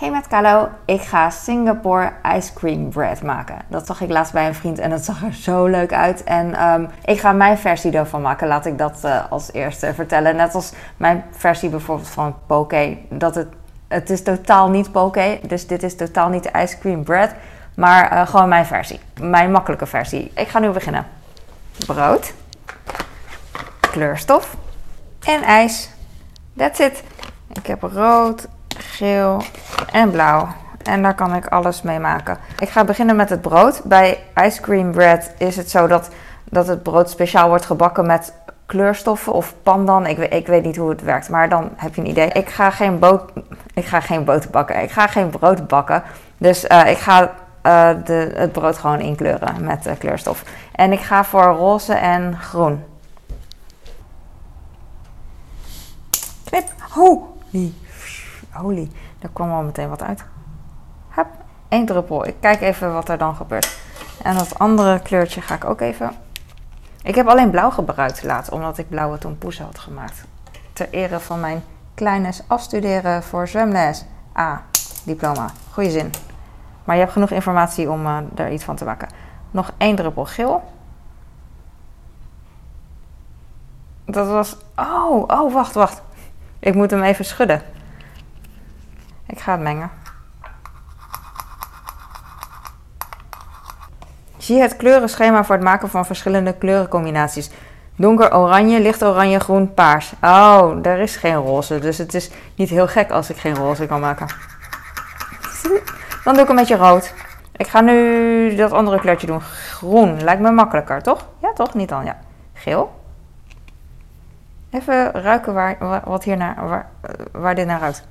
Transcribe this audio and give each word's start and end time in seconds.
Hey 0.00 0.10
met 0.10 0.26
Carlo, 0.26 0.68
ik 0.84 1.00
ga 1.00 1.30
Singapore 1.30 2.12
ice 2.36 2.52
cream 2.52 2.90
bread 2.90 3.22
maken. 3.22 3.58
Dat 3.68 3.86
zag 3.86 4.00
ik 4.00 4.10
laatst 4.10 4.32
bij 4.32 4.46
een 4.46 4.54
vriend 4.54 4.78
en 4.78 4.90
dat 4.90 5.04
zag 5.04 5.22
er 5.22 5.34
zo 5.34 5.66
leuk 5.66 5.92
uit. 5.92 6.24
En 6.24 6.54
ehm, 6.54 6.86
ik 7.04 7.20
ga 7.20 7.32
mijn 7.32 7.58
versie 7.58 7.92
ervan 7.92 8.22
maken. 8.22 8.48
Laat 8.48 8.66
ik 8.66 8.78
dat 8.78 9.00
uh, 9.04 9.30
als 9.30 9.52
eerste 9.52 9.94
vertellen. 9.94 10.36
Net 10.36 10.54
als 10.54 10.72
mijn 10.96 11.24
versie 11.30 11.68
bijvoorbeeld 11.68 12.08
van 12.08 12.34
poke. 12.46 12.98
Dat 13.08 13.34
het, 13.34 13.48
het 13.88 14.10
is 14.10 14.22
totaal 14.22 14.70
niet 14.70 14.92
poke. 14.92 15.40
Dus 15.46 15.66
dit 15.66 15.82
is 15.82 15.96
totaal 15.96 16.28
niet 16.28 16.50
ice 16.56 16.78
cream 16.78 17.04
bread. 17.04 17.30
Maar 17.74 18.12
uh, 18.12 18.26
gewoon 18.26 18.48
mijn 18.48 18.66
versie. 18.66 19.00
Mijn 19.20 19.50
makkelijke 19.50 19.86
versie. 19.86 20.30
Ik 20.34 20.48
ga 20.48 20.58
nu 20.58 20.70
beginnen. 20.70 21.06
Brood. 21.86 22.32
Kleurstof. 23.80 24.56
En 25.24 25.42
ijs. 25.42 25.90
That's 26.56 26.78
it. 26.78 27.02
Ik 27.52 27.66
heb 27.66 27.82
rood, 27.82 28.48
geel 29.00 29.42
en 29.92 30.10
blauw. 30.10 30.48
En 30.82 31.02
daar 31.02 31.14
kan 31.14 31.34
ik 31.34 31.46
alles 31.46 31.82
mee 31.82 31.98
maken. 31.98 32.38
Ik 32.58 32.68
ga 32.68 32.84
beginnen 32.84 33.16
met 33.16 33.30
het 33.30 33.40
brood. 33.40 33.82
Bij 33.84 34.18
ice 34.34 34.60
cream 34.60 34.90
bread 34.90 35.32
is 35.38 35.56
het 35.56 35.70
zo 35.70 35.86
dat, 35.86 36.08
dat 36.44 36.66
het 36.66 36.82
brood 36.82 37.10
speciaal 37.10 37.48
wordt 37.48 37.64
gebakken 37.64 38.06
met 38.06 38.32
kleurstoffen 38.66 39.32
of 39.32 39.54
pandan. 39.62 40.06
Ik, 40.06 40.18
ik 40.18 40.46
weet 40.46 40.64
niet 40.64 40.76
hoe 40.76 40.90
het 40.90 41.02
werkt, 41.02 41.28
maar 41.28 41.48
dan 41.48 41.70
heb 41.76 41.94
je 41.94 42.00
een 42.00 42.08
idee. 42.08 42.28
Ik 42.28 42.48
ga 42.48 42.70
geen, 42.70 42.98
boot, 42.98 43.32
ik 43.74 43.84
ga 43.84 44.00
geen 44.00 44.24
boter 44.24 44.50
bakken. 44.50 44.82
Ik 44.82 44.90
ga 44.90 45.06
geen 45.06 45.30
brood 45.30 45.68
bakken. 45.68 46.02
Dus 46.38 46.64
uh, 46.64 46.90
ik 46.90 46.98
ga 46.98 47.22
uh, 47.22 47.90
de, 48.04 48.32
het 48.34 48.52
brood 48.52 48.78
gewoon 48.78 49.00
inkleuren 49.00 49.64
met 49.64 49.86
uh, 49.86 49.92
kleurstof. 49.98 50.42
En 50.72 50.92
ik 50.92 51.00
ga 51.00 51.24
voor 51.24 51.44
roze 51.44 51.94
en 51.94 52.36
groen. 52.38 52.84
Knip. 56.44 56.64
Holy. 56.90 57.72
Holy. 58.50 58.90
Daar 59.18 59.30
kwam 59.32 59.50
al 59.50 59.62
meteen 59.62 59.88
wat 59.88 60.02
uit. 60.02 60.24
Hup. 61.08 61.26
Eén 61.68 61.86
druppel. 61.86 62.26
Ik 62.26 62.34
kijk 62.40 62.60
even 62.60 62.92
wat 62.92 63.08
er 63.08 63.18
dan 63.18 63.34
gebeurt. 63.34 63.78
En 64.22 64.34
dat 64.34 64.58
andere 64.58 65.00
kleurtje 65.00 65.40
ga 65.40 65.54
ik 65.54 65.64
ook 65.64 65.80
even... 65.80 66.10
Ik 67.02 67.14
heb 67.14 67.26
alleen 67.26 67.50
blauw 67.50 67.70
gebruikt 67.70 68.22
laatst, 68.22 68.50
omdat 68.50 68.78
ik 68.78 68.88
blauwe 68.88 69.18
tompoes 69.18 69.58
had 69.58 69.78
gemaakt. 69.78 70.24
Ter 70.72 70.88
ere 70.90 71.20
van 71.20 71.40
mijn 71.40 71.62
kleines 71.94 72.42
afstuderen 72.46 73.22
voor 73.22 73.48
zwemles. 73.48 74.04
Ah, 74.32 74.58
diploma. 75.04 75.50
Goeie 75.72 75.90
zin. 75.90 76.10
Maar 76.84 76.94
je 76.94 77.00
hebt 77.00 77.12
genoeg 77.12 77.30
informatie 77.30 77.90
om 77.90 78.06
uh, 78.06 78.18
er 78.34 78.52
iets 78.52 78.64
van 78.64 78.76
te 78.76 78.84
maken. 78.84 79.08
Nog 79.50 79.72
één 79.76 79.96
druppel 79.96 80.24
geel. 80.24 80.62
Dat 84.04 84.28
was... 84.28 84.56
Oh, 84.76 85.24
oh, 85.26 85.52
wacht, 85.52 85.74
wacht. 85.74 86.02
Ik 86.58 86.74
moet 86.74 86.90
hem 86.90 87.02
even 87.02 87.24
schudden. 87.24 87.62
Ik 89.40 89.46
ga 89.46 89.52
het 89.52 89.60
mengen. 89.60 89.90
Zie 94.36 94.60
het 94.60 94.76
kleurenschema 94.76 95.44
voor 95.44 95.54
het 95.54 95.64
maken 95.64 95.88
van 95.88 96.06
verschillende 96.06 96.52
kleurencombinaties. 96.52 97.50
Donker 97.96 98.36
oranje, 98.36 98.80
licht 98.80 99.04
oranje, 99.04 99.40
groen, 99.40 99.74
paars. 99.74 100.12
Oh, 100.22 100.78
er 100.82 100.98
is 100.98 101.16
geen 101.16 101.34
roze. 101.34 101.78
Dus 101.78 101.98
het 101.98 102.14
is 102.14 102.30
niet 102.54 102.68
heel 102.68 102.86
gek 102.88 103.10
als 103.10 103.30
ik 103.30 103.36
geen 103.36 103.54
roze 103.54 103.86
kan 103.86 104.00
maken. 104.00 104.26
Dan 106.24 106.34
doe 106.34 106.42
ik 106.42 106.48
een 106.48 106.56
beetje 106.56 106.76
rood. 106.76 107.14
Ik 107.56 107.66
ga 107.66 107.80
nu 107.80 108.54
dat 108.54 108.72
andere 108.72 109.00
kleurtje 109.00 109.26
doen. 109.26 109.40
Groen. 109.40 110.22
Lijkt 110.22 110.42
me 110.42 110.50
makkelijker, 110.50 111.02
toch? 111.02 111.26
Ja, 111.38 111.52
toch? 111.52 111.74
Niet 111.74 111.88
dan, 111.88 112.04
ja. 112.04 112.18
Geel. 112.52 113.00
Even 114.70 115.10
ruiken 115.10 115.54
waar, 115.54 116.02
wat 116.04 116.24
hier 116.24 116.36
naar, 116.36 116.68
waar, 116.68 116.90
waar 117.32 117.54
dit 117.54 117.66
naar 117.66 117.80
ruikt. 117.80 118.08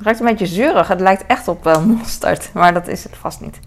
Het 0.00 0.08
ruikt 0.08 0.24
een 0.24 0.36
beetje 0.36 0.54
zuurig. 0.54 0.88
Het 0.88 1.00
lijkt 1.00 1.26
echt 1.26 1.48
op 1.48 1.66
uh, 1.66 1.84
mosterd. 1.84 2.52
Maar 2.52 2.72
dat 2.72 2.88
is 2.88 3.04
het 3.04 3.16
vast 3.16 3.40
niet. 3.40 3.60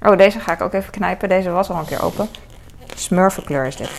Oh, 0.00 0.16
deze 0.16 0.40
ga 0.40 0.52
ik 0.52 0.60
ook 0.60 0.72
even 0.72 0.90
knijpen. 0.90 1.28
Deze 1.28 1.50
was 1.50 1.70
al 1.70 1.78
een 1.78 1.84
keer 1.84 2.02
open. 2.02 2.28
Smurfenkleur 2.94 3.66
is 3.66 3.76
dit. 3.76 3.90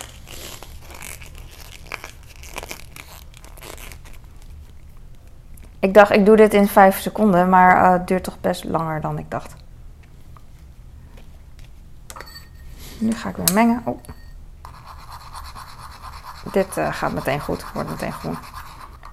Ik 5.79 5.93
dacht, 5.93 6.11
ik 6.11 6.25
doe 6.25 6.35
dit 6.35 6.53
in 6.53 6.67
5 6.67 6.99
seconden, 6.99 7.49
maar 7.49 7.83
uh, 7.83 7.91
het 7.91 8.07
duurt 8.07 8.23
toch 8.23 8.39
best 8.41 8.63
langer 8.63 9.01
dan 9.01 9.17
ik 9.17 9.31
dacht. 9.31 9.55
Nu 12.97 13.11
ga 13.11 13.29
ik 13.29 13.35
weer 13.35 13.53
mengen. 13.53 13.81
Oh. 13.85 14.03
Dit 16.51 16.77
uh, 16.77 16.93
gaat 16.93 17.13
meteen 17.13 17.39
goed, 17.39 17.65
wordt 17.73 17.89
meteen 17.89 18.13
groen. 18.13 18.37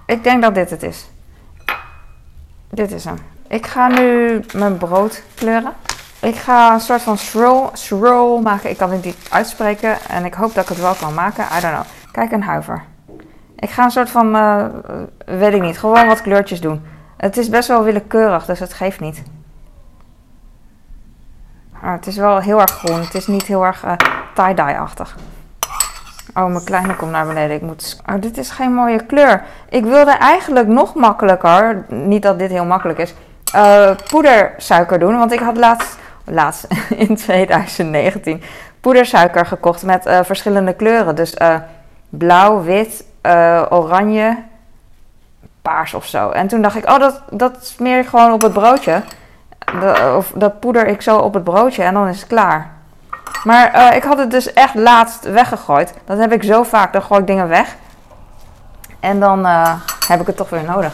Ik 0.05 0.23
denk 0.23 0.41
dat 0.41 0.55
dit 0.55 0.69
het 0.69 0.83
is. 0.83 1.07
Dit 2.69 2.91
is 2.91 3.05
hem. 3.05 3.17
Ik 3.47 3.65
ga 3.67 3.87
nu 3.87 4.39
mijn 4.53 4.77
brood 4.77 5.23
kleuren. 5.35 5.73
Ik 6.19 6.35
ga 6.35 6.73
een 6.73 6.79
soort 6.79 7.01
van 7.01 7.17
swirl, 7.17 7.69
swirl 7.73 8.41
maken. 8.41 8.69
Ik 8.69 8.77
kan 8.77 8.91
het 8.91 9.05
niet 9.05 9.27
uitspreken 9.29 9.97
en 10.09 10.25
ik 10.25 10.33
hoop 10.33 10.53
dat 10.53 10.63
ik 10.63 10.69
het 10.69 10.79
wel 10.79 10.93
kan 10.93 11.13
maken. 11.13 11.43
I 11.57 11.61
don't 11.61 11.73
know. 11.73 11.85
Kijk, 12.11 12.31
een 12.31 12.43
huiver. 12.43 12.83
Ik 13.55 13.69
ga 13.69 13.83
een 13.83 13.91
soort 13.91 14.09
van, 14.09 14.35
uh, 14.35 14.65
weet 15.25 15.53
ik 15.53 15.61
niet, 15.61 15.79
gewoon 15.79 16.07
wat 16.07 16.21
kleurtjes 16.21 16.61
doen. 16.61 16.85
Het 17.17 17.37
is 17.37 17.49
best 17.49 17.67
wel 17.67 17.83
willekeurig, 17.83 18.45
dus 18.45 18.59
het 18.59 18.73
geeft 18.73 18.99
niet. 18.99 19.23
Maar 21.81 21.91
het 21.91 22.07
is 22.07 22.15
wel 22.15 22.39
heel 22.39 22.61
erg 22.61 22.71
groen. 22.71 22.99
Het 22.99 23.15
is 23.15 23.27
niet 23.27 23.43
heel 23.43 23.65
erg 23.65 23.85
uh, 23.85 23.91
tie-dye-achtig. 24.33 25.15
Oh, 26.33 26.45
mijn 26.45 26.63
kleine 26.63 26.95
komt 26.95 27.11
naar 27.11 27.27
beneden. 27.27 27.55
Ik 27.55 27.61
moet... 27.61 28.01
Oh, 28.09 28.15
dit 28.19 28.37
is 28.37 28.49
geen 28.49 28.73
mooie 28.73 29.05
kleur. 29.05 29.43
Ik 29.69 29.83
wilde 29.83 30.11
eigenlijk 30.11 30.67
nog 30.67 30.95
makkelijker, 30.95 31.85
niet 31.87 32.21
dat 32.21 32.39
dit 32.39 32.51
heel 32.51 32.65
makkelijk 32.65 32.99
is, 32.99 33.13
uh, 33.55 33.89
poedersuiker 34.09 34.99
doen. 34.99 35.17
Want 35.17 35.31
ik 35.31 35.39
had 35.39 35.57
laatst, 35.57 35.97
laatst 36.23 36.67
in 37.07 37.15
2019 37.15 38.41
poedersuiker 38.81 39.45
gekocht 39.45 39.83
met 39.83 40.05
uh, 40.05 40.19
verschillende 40.23 40.73
kleuren. 40.73 41.15
Dus 41.15 41.35
uh, 41.41 41.55
blauw, 42.09 42.63
wit, 42.63 43.05
oranje, 43.69 44.37
paars 45.61 45.93
of 45.93 46.05
zo. 46.05 46.29
En 46.29 46.47
toen 46.47 46.61
dacht 46.61 46.75
ik, 46.75 46.89
oh, 46.89 46.99
dat, 46.99 47.21
dat 47.31 47.65
smeer 47.65 47.99
ik 47.99 48.07
gewoon 48.07 48.31
op 48.31 48.41
het 48.41 48.53
broodje. 48.53 49.01
Of 50.15 50.31
dat 50.35 50.59
poeder 50.59 50.87
ik 50.87 51.01
zo 51.01 51.17
op 51.17 51.33
het 51.33 51.43
broodje 51.43 51.83
en 51.83 51.93
dan 51.93 52.07
is 52.07 52.19
het 52.19 52.27
klaar. 52.27 52.76
Maar 53.47 53.75
uh, 53.75 53.95
ik 53.95 54.03
had 54.03 54.17
het 54.17 54.31
dus 54.31 54.53
echt 54.53 54.75
laatst 54.75 55.31
weggegooid. 55.31 55.93
Dat 56.05 56.17
heb 56.17 56.31
ik 56.31 56.43
zo 56.43 56.63
vaak, 56.63 56.93
dan 56.93 57.01
gooi 57.01 57.19
ik 57.19 57.27
dingen 57.27 57.47
weg. 57.47 57.75
En 58.99 59.19
dan 59.19 59.45
uh, 59.45 59.73
heb 60.07 60.21
ik 60.21 60.27
het 60.27 60.37
toch 60.37 60.49
weer 60.49 60.63
nodig. 60.63 60.93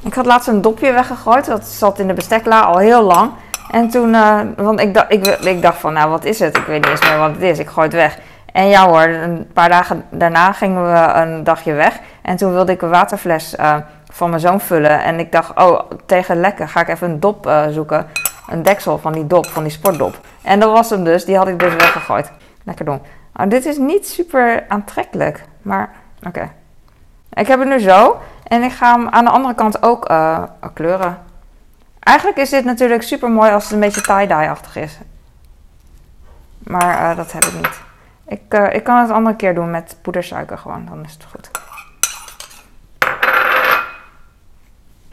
Ik 0.00 0.14
had 0.14 0.26
laatst 0.26 0.48
een 0.48 0.62
dopje 0.62 0.92
weggegooid. 0.92 1.46
Dat 1.46 1.66
zat 1.66 1.98
in 1.98 2.06
de 2.06 2.12
bestekla 2.12 2.60
al 2.60 2.78
heel 2.78 3.02
lang. 3.02 3.30
En 3.70 3.88
toen, 3.88 4.14
uh, 4.14 4.40
want 4.56 4.80
ik 4.80 4.94
dacht, 4.94 5.10
ik 5.46 5.62
dacht 5.62 5.78
van, 5.78 5.92
nou 5.92 6.10
wat 6.10 6.24
is 6.24 6.38
het? 6.38 6.56
Ik 6.56 6.64
weet 6.64 6.80
niet 6.80 6.90
eens 6.90 7.08
meer 7.08 7.18
wat 7.18 7.30
het 7.30 7.42
is. 7.42 7.58
Ik 7.58 7.68
gooi 7.68 7.86
het 7.86 7.96
weg. 7.96 8.18
En 8.52 8.68
ja 8.68 8.86
hoor, 8.86 9.02
een 9.02 9.50
paar 9.52 9.68
dagen 9.68 10.04
daarna 10.10 10.52
gingen 10.52 10.92
we 10.92 10.98
een 10.98 11.44
dagje 11.44 11.72
weg. 11.72 11.98
En 12.22 12.36
toen 12.36 12.52
wilde 12.52 12.72
ik 12.72 12.82
een 12.82 12.88
waterfles 12.88 13.54
van 14.12 14.28
mijn 14.28 14.40
zoon 14.40 14.60
vullen. 14.60 15.02
En 15.02 15.18
ik 15.18 15.32
dacht, 15.32 15.50
oh, 15.54 15.80
tegen 16.06 16.40
lekker 16.40 16.68
ga 16.68 16.80
ik 16.80 16.88
even 16.88 17.10
een 17.10 17.20
dop 17.20 17.50
zoeken 17.70 18.06
een 18.48 18.62
deksel 18.62 18.98
van 18.98 19.12
die 19.12 19.26
dop, 19.26 19.46
van 19.46 19.62
die 19.62 19.72
sportdop. 19.72 20.20
En 20.42 20.60
dat 20.60 20.72
was 20.72 20.90
hem 20.90 21.04
dus, 21.04 21.24
die 21.24 21.36
had 21.36 21.48
ik 21.48 21.58
dus 21.58 21.74
weggegooid. 21.74 22.30
Lekker 22.64 22.84
doen. 22.84 23.00
Nou, 23.32 23.48
dit 23.48 23.66
is 23.66 23.78
niet 23.78 24.08
super 24.08 24.64
aantrekkelijk, 24.68 25.44
maar 25.62 25.90
oké. 26.26 26.50
Ik 27.32 27.46
heb 27.46 27.58
het 27.58 27.68
nu 27.68 27.78
zo 27.78 28.20
en 28.44 28.62
ik 28.62 28.72
ga 28.72 28.92
hem 28.92 29.08
aan 29.08 29.24
de 29.24 29.30
andere 29.30 29.54
kant 29.54 29.82
ook 29.82 30.10
uh, 30.10 30.42
kleuren. 30.74 31.18
Eigenlijk 32.00 32.38
is 32.38 32.50
dit 32.50 32.64
natuurlijk 32.64 33.02
super 33.02 33.30
mooi 33.30 33.50
als 33.50 33.64
het 33.64 33.72
een 33.72 33.80
beetje 33.80 34.00
tie-dye-achtig 34.00 34.76
is. 34.76 34.98
Maar 36.58 37.10
uh, 37.10 37.16
dat 37.16 37.32
heb 37.32 37.44
ik 37.44 37.54
niet. 37.54 37.80
Ik, 38.26 38.54
uh, 38.54 38.74
ik 38.74 38.84
kan 38.84 38.98
het 38.98 39.08
een 39.08 39.14
andere 39.14 39.36
keer 39.36 39.54
doen 39.54 39.70
met 39.70 39.96
poedersuiker 40.02 40.58
gewoon, 40.58 40.86
dan 40.88 41.04
is 41.04 41.12
het 41.12 41.24
goed. 41.24 41.50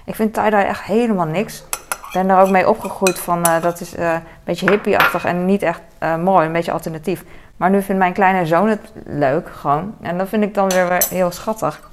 Ik 0.06 0.16
vind 0.16 0.34
tie-dye 0.34 0.64
echt 0.64 0.84
helemaal 0.84 1.26
niks 1.26 1.64
ben 2.12 2.30
er 2.30 2.38
ook 2.38 2.50
mee 2.50 2.70
opgegroeid 2.70 3.20
van 3.20 3.48
uh, 3.48 3.62
dat 3.62 3.80
is 3.80 3.96
uh, 3.96 4.14
een 4.14 4.22
beetje 4.44 4.70
hippie-achtig 4.70 5.26
en 5.26 5.46
niet 5.46 5.62
echt 5.62 5.82
uh, 6.00 6.16
mooi, 6.16 6.46
een 6.46 6.54
beetje 6.54 6.72
alternatief. 6.72 7.24
Maar 7.58 7.70
nu 7.70 7.82
vindt 7.82 8.02
mijn 8.02 8.14
kleine 8.14 8.46
zoon 8.46 8.70
het 8.70 8.92
leuk 9.06 9.50
gewoon. 9.56 9.96
En 10.02 10.18
dat 10.18 10.30
vind 10.30 10.44
ik 10.44 10.54
dan 10.54 10.70
weer 10.70 11.04
heel 11.10 11.32
schattig. 11.32 11.90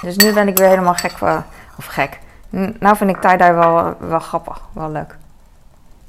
Dus 0.00 0.16
nu 0.16 0.32
ben 0.32 0.48
ik 0.48 0.56
weer 0.56 0.68
helemaal 0.68 0.94
gek, 0.94 1.12
of 1.78 1.86
gek. 1.86 2.18
Nou 2.78 2.96
vind 2.96 3.10
ik 3.10 3.20
tie-dye 3.20 3.52
wel, 3.52 3.94
wel 3.98 4.20
grappig, 4.20 4.60
wel 4.72 4.90
leuk. 4.90 5.16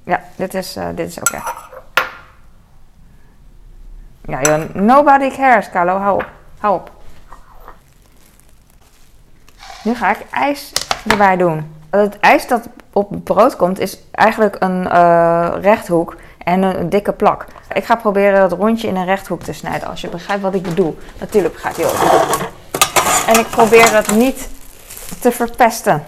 Ja, 0.03 0.21
dit 0.35 0.53
is, 0.53 0.77
dit 0.95 1.07
is 1.07 1.19
oké. 1.19 1.35
Okay. 1.35 1.71
Ja, 4.25 4.41
joh, 4.41 4.73
nobody 4.73 5.29
cares, 5.35 5.69
Carlo, 5.69 5.97
hou 5.97 6.15
op. 6.15 6.29
Hou 6.59 6.75
op. 6.75 6.91
Nu 9.83 9.95
ga 9.95 10.09
ik 10.09 10.25
ijs 10.31 10.73
erbij 11.07 11.37
doen. 11.37 11.75
Het 11.89 12.19
ijs 12.19 12.47
dat 12.47 12.69
op 12.93 13.23
brood 13.23 13.55
komt, 13.55 13.79
is 13.79 13.97
eigenlijk 14.11 14.55
een 14.59 14.83
uh, 14.83 15.53
rechthoek 15.61 16.15
en 16.37 16.61
een, 16.61 16.89
dikke 16.89 17.13
plak. 17.13 17.45
Ik 17.73 17.85
ga 17.85 17.95
proberen 17.95 18.41
het 18.41 18.51
rondje 18.51 18.87
in 18.87 18.95
een 18.95 19.05
rechthoek 19.05 19.43
te 19.43 19.53
snijden, 19.53 19.87
als 19.87 20.01
je 20.01 20.09
begrijpt 20.09 20.41
wat 20.41 20.53
ik 20.53 20.61
bedoel. 20.61 20.97
Natuurlijk 21.19 21.53
begrijp 21.53 21.75
je 21.75 21.83
bedoel. 21.83 22.47
En 23.27 23.39
ik 23.39 23.47
probeer 23.49 23.95
het 23.95 24.11
niet 24.11 24.49
te 25.19 25.31
verpesten. 25.31 26.03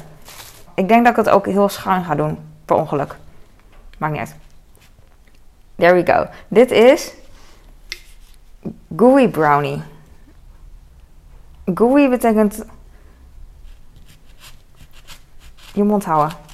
ik 0.75 0.87
denk 0.87 1.03
dat 1.03 1.17
ik 1.17 1.25
het 1.25 1.33
ook 1.33 1.45
heel 1.45 1.69
schuin 1.69 2.03
ga 2.03 2.15
doen, 2.15 2.39
per 2.65 2.75
ongeluk. 2.75 3.15
Maakt 3.97 4.13
niet 4.13 4.21
uit. 4.21 4.35
There 5.75 5.93
we 5.93 6.11
go. 6.13 6.27
Dit 6.47 6.71
is 6.71 7.13
gooey 8.95 9.29
brownie. 9.29 9.81
Gooey 11.73 12.09
betekent 12.09 12.65
je 15.73 15.83
mond 15.83 16.05
houden. 16.05 16.44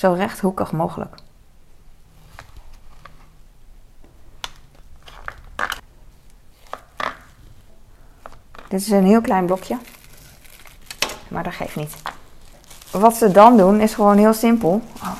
Zo 0.00 0.12
rechthoekig 0.12 0.72
mogelijk. 0.72 1.14
Dit 8.68 8.80
is 8.80 8.90
een 8.90 9.04
heel 9.04 9.20
klein 9.20 9.46
blokje. 9.46 9.78
Maar 11.28 11.42
dat 11.42 11.54
geeft 11.54 11.76
niet. 11.76 11.94
Wat 12.90 13.16
ze 13.16 13.30
dan 13.30 13.56
doen 13.56 13.80
is 13.80 13.94
gewoon 13.94 14.16
heel 14.16 14.32
simpel. 14.32 14.82
Oh. 15.02 15.12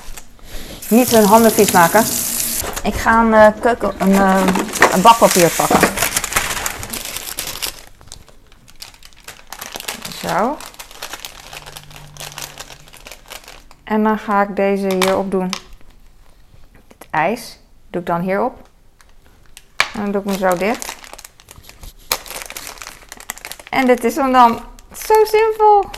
Niet 0.88 1.11
hun 1.11 1.25
handen 1.25 1.53
vies 1.53 1.71
maken. 1.71 2.05
Ik 2.82 2.94
ga 2.94 3.21
een, 3.21 3.32
uh, 3.32 3.61
keuken, 3.61 3.93
een, 3.99 4.11
uh, 4.11 4.47
een 4.93 5.03
bakpapier 5.03 5.50
pakken. 5.50 5.88
Zo. 10.21 10.56
En 13.91 14.03
dan 14.03 14.19
ga 14.19 14.43
ik 14.43 14.57
deze 14.57 14.87
hierop 14.87 15.31
doen. 15.31 15.51
Het 16.73 17.07
ijs 17.11 17.59
doe 17.89 18.01
ik 18.01 18.07
dan 18.07 18.21
hierop. 18.21 18.69
En 19.95 20.03
dan 20.03 20.13
doe 20.13 20.21
ik 20.23 20.29
hem 20.29 20.51
zo 20.51 20.57
dicht. 20.57 20.97
En 23.71 23.87
dit 23.87 24.05
is 24.05 24.17
hem 24.17 24.33
dan. 24.33 24.61
Zo 25.07 25.15
simpel. 25.25 25.91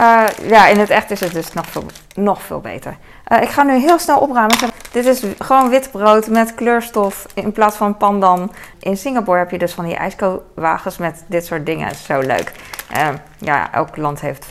Uh, 0.00 0.24
ja, 0.48 0.66
in 0.66 0.78
het 0.78 0.90
echt 0.90 1.10
is 1.10 1.20
het 1.20 1.32
dus 1.32 1.52
nog 1.52 1.66
veel, 1.66 1.86
nog 2.14 2.42
veel 2.42 2.60
beter. 2.60 2.96
Uh, 3.28 3.42
ik 3.42 3.48
ga 3.48 3.62
nu 3.62 3.78
heel 3.78 3.98
snel 3.98 4.18
opruimen. 4.18 4.56
Dit 4.92 5.06
is 5.06 5.22
gewoon 5.38 5.68
wit 5.68 5.90
brood 5.90 6.26
met 6.26 6.54
kleurstof 6.54 7.26
in 7.34 7.52
plaats 7.52 7.76
van 7.76 7.96
pandan. 7.96 8.52
In 8.78 8.96
Singapore 8.96 9.38
heb 9.38 9.50
je 9.50 9.58
dus 9.58 9.72
van 9.72 9.84
die 9.84 9.96
ijskowagens 9.96 10.98
met 10.98 11.24
dit 11.26 11.46
soort 11.46 11.66
dingen. 11.66 11.94
Zo 11.94 12.20
leuk. 12.20 12.52
Uh, 12.96 13.08
ja, 13.38 13.72
elk 13.72 13.96
land 13.96 14.20
heeft 14.20 14.50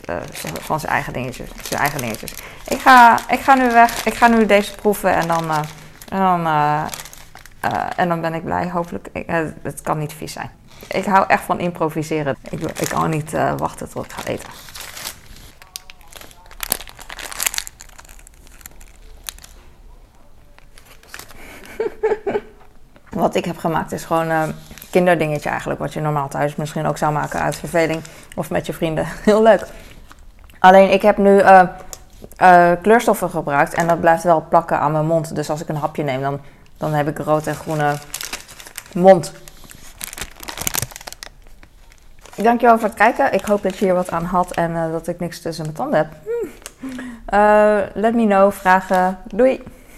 van 0.62 0.80
zijn 0.80 0.92
eigen 0.92 1.14
dingetjes. 1.14 1.50
Zijn 1.64 1.82
eigen 1.82 2.00
dingetjes. 2.00 2.34
Ik, 2.68 2.80
ga, 2.80 3.20
ik 3.30 3.40
ga 3.40 3.54
nu 3.54 3.72
weg. 3.72 4.06
Ik 4.06 4.14
ga 4.14 4.28
nu 4.28 4.46
deze 4.46 4.76
proeven 4.76 5.14
en 5.14 5.28
dan, 5.28 5.52
en 6.10 6.20
dan, 6.20 6.48
en 7.96 8.10
dan 8.10 8.22
ben 8.22 8.34
ik 8.34 8.44
blij. 8.44 8.70
Hopelijk. 8.70 9.08
Het 9.62 9.82
kan 9.82 9.98
niet 9.98 10.14
vies 10.14 10.34
zijn. 10.34 10.52
Ik 10.88 11.06
hou 11.06 11.26
echt 11.28 11.44
van 11.44 11.60
improviseren. 11.60 12.38
Ik, 12.50 12.62
ik 12.62 12.90
kan 12.90 13.10
niet 13.10 13.32
wachten 13.58 13.90
tot 13.90 14.06
ik 14.06 14.12
ga 14.12 14.24
eten. 14.24 14.50
Wat 23.22 23.36
ik 23.36 23.46
heb 23.46 23.58
gemaakt 23.58 23.92
is 23.92 24.04
gewoon 24.06 24.54
kinderdingetje 24.96 25.50
eigenlijk. 25.50 25.80
Wat 25.80 25.94
je 25.94 26.02
normaal 26.02 26.28
thuis 26.28 26.56
misschien 26.56 26.86
ook 26.86 26.98
zou 26.98 27.14
maken 27.14 27.40
uit 27.40 27.56
verveling. 27.56 28.02
Of 28.36 28.50
met 28.50 28.66
je 28.66 28.74
vrienden. 28.74 29.06
Heel 29.30 29.42
leuk. 29.42 29.66
Alleen 30.60 30.92
ik 30.92 31.02
heb 31.02 31.18
nu 31.18 31.40
uh, 31.40 31.62
uh, 32.42 32.72
kleurstoffen 32.82 33.30
gebruikt. 33.30 33.74
En 33.74 33.88
dat 33.88 34.00
blijft 34.00 34.24
wel 34.24 34.46
plakken 34.50 34.80
aan 34.80 34.92
mijn 34.92 35.06
mond. 35.06 35.36
Dus 35.36 35.50
als 35.50 35.62
ik 35.62 35.70
een 35.70 35.76
hapje 35.76 36.04
neem, 36.04 36.22
dan, 36.22 36.40
dan 36.78 36.94
heb 36.94 37.08
ik 37.08 37.18
rood 37.18 37.48
en 37.48 37.56
groene 37.56 37.94
mond. 38.94 39.34
Dankjewel 42.36 42.80
voor 42.80 42.88
het 42.88 42.98
kijken. 42.98 43.34
Ik 43.34 43.46
hoop 43.46 43.64
dat 43.64 43.78
je 43.78 43.86
hier 43.86 43.94
wat 43.94 44.12
aan 44.12 44.26
had. 44.26 44.52
En 44.52 44.72
uh, 44.72 44.92
dat 44.92 45.08
ik 45.08 45.20
niks 45.20 45.42
tussen 45.42 45.64
mijn 45.64 45.78
tanden 45.78 45.98
heb. 45.98 46.08
Hm. 46.80 48.00
let 48.00 48.14
me 48.14 48.26
know. 48.26 48.52
Vragen. 48.52 49.18
Doei. 49.24 49.64